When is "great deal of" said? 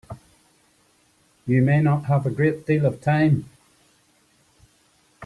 2.31-3.01